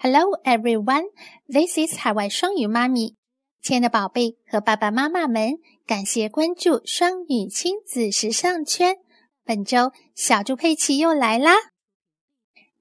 [0.00, 1.06] Hello, everyone.
[1.48, 3.16] This is 海外双语妈咪。
[3.60, 8.98] 亲爱的宝贝和爸爸妈妈们，感谢关注双语亲子时尚圈。
[9.44, 11.52] 本周小猪佩奇又来啦！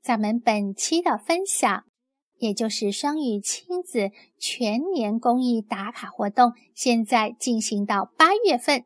[0.04, 1.86] 咱们本期的分享，
[2.38, 8.86] 也就是双语亲子全年公益打卡活动，现在进行到八月份。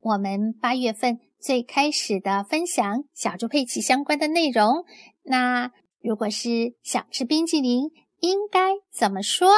[0.00, 4.84] 我们八月份最开始的分享小猪佩奇相关的内容。
[5.22, 5.72] 那
[6.04, 9.48] 如果是想吃冰激凌，应该怎么说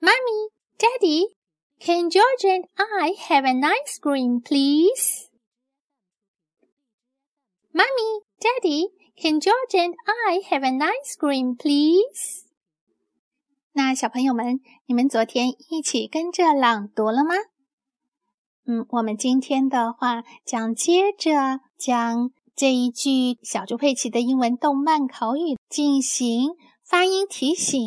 [0.00, 1.34] ？Mommy, Daddy,
[1.80, 5.30] can George and I have an ice cream, please?
[7.72, 9.94] Mommy, Daddy, can George and
[10.28, 12.44] I have an ice cream, please?
[13.72, 17.34] 那小朋友们，你们昨天一起跟着朗读了吗？
[18.66, 22.30] 嗯，我们今天的话将接着讲。
[22.56, 27.82] 这一句小猪佩奇的英文动漫口语进行发音提醒，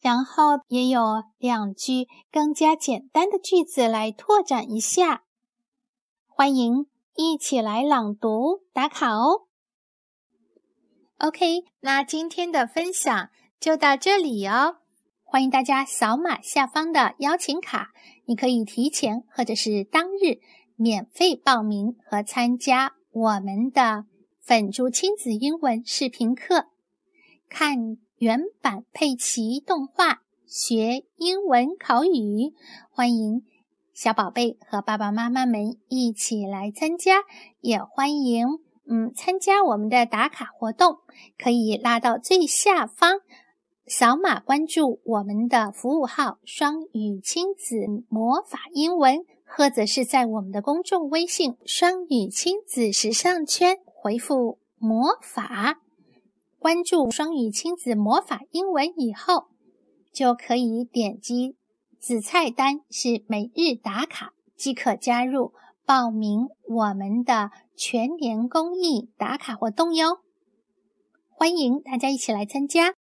[0.00, 5.22] 然后也有两句更加简单的句子来拓展一下。
[6.26, 9.42] 欢迎一起来朗读打卡哦。
[11.18, 14.78] OK，那今天的分享就到这里哦。
[15.22, 17.92] 欢迎大家扫码下方的邀请卡，
[18.24, 20.40] 你可以提前或者是当日
[20.74, 22.96] 免费报名和参加。
[23.12, 24.04] 我们的
[24.38, 26.66] 粉猪亲子英文视频课，
[27.48, 32.54] 看原版佩奇动画，学英文口语。
[32.88, 33.42] 欢迎
[33.92, 37.24] 小宝贝和爸爸妈妈们一起来参加，
[37.60, 38.46] 也欢迎
[38.88, 40.98] 嗯参加我们的打卡活动，
[41.36, 43.22] 可以拉到最下方，
[43.86, 49.26] 扫码关注我们的服务号“双语亲子魔法英文”。
[49.56, 55.80] 或者是在我们的公众微信“双语亲子时尚圈”回复“魔法”，
[56.58, 59.48] 关注“双语亲子魔法英文”以后，
[60.12, 61.56] 就可以点击
[61.98, 65.52] 子菜单是每日打卡，即可加入
[65.84, 70.20] 报名我们的全年公益打卡活动哟。
[71.28, 72.94] 欢迎大家一起来参加。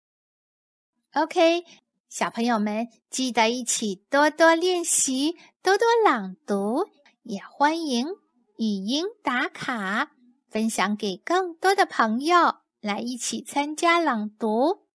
[1.13, 1.63] OK。
[2.09, 6.87] 小朋友们，记得一起多多练习，多多朗读，
[7.21, 8.07] 也欢迎
[8.57, 10.09] 语音打卡，
[10.49, 14.88] 分享给更多的朋友来一起参加朗读。